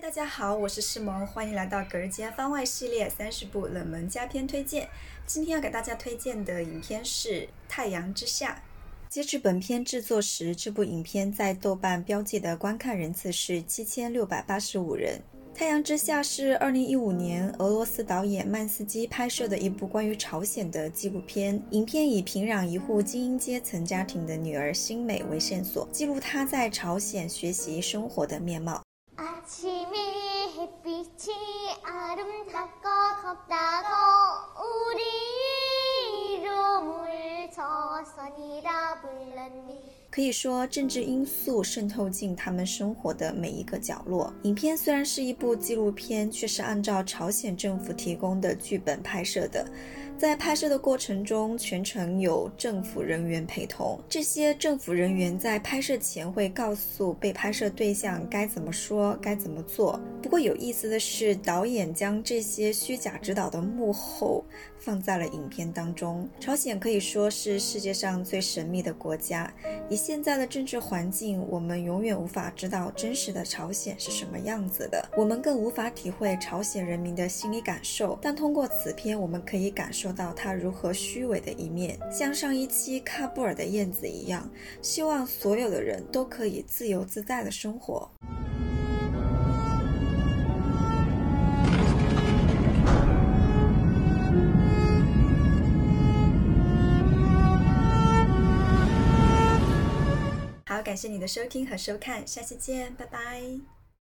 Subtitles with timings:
[0.00, 4.88] 大家好，我是世萌，欢迎来到隔间番外系列三十部冷门佳片推荐。
[5.26, 8.62] 今天要给大家推荐的影片是《太阳之下》。
[9.10, 15.20] 截至本片制作时，这部影片在豆瓣标记的观看人次是七千六百八十五人。
[15.56, 21.62] 《太阳之下》是二零一五年俄罗斯导演曼斯基拍摄的一部关于朝鲜的纪录片。
[21.72, 28.82] 影片以平壤一户精英阶层家庭的女儿新美为线索，记录她在朝鲜学习生活的面貌。
[29.20, 29.94] 아침이
[30.56, 31.34] 햇빛이
[31.84, 32.49] 아름다워
[40.10, 44.32] 可以说，政治因素渗透进他们生活的每一个角落。
[44.42, 49.64] 影片虽然是一部纪录片，却是按照朝鲜政府提供的剧本拍摄的。
[50.18, 53.98] 在拍摄的过程中，全程有政府人员陪同。
[54.06, 59.98] 这些政府人员在拍摄前会告诉被拍摄对象该怎么说、该怎么做。
[60.20, 64.44] 不过有意思的是，导演将这些虚假指导的幕后
[64.76, 66.28] 放在了影片当中。
[66.38, 69.50] 朝鲜可以说是世界上最神秘的国家。
[69.88, 75.02] 以现在的政治环境，我们永远无法知道真实的朝鲜是什么样子的。
[75.16, 78.18] 我们更无法体会朝鲜人民的心理感受。
[78.20, 80.10] 但通过此片，我们可以感受。
[80.12, 84.50] 到他如何虚伪的一面，像上一期喀布尔的燕子一样，
[84.82, 88.10] 希望所有的人都可以自由自在的生活。
[100.82, 103.79] 感谢你的收听和收看，下期见，拜拜。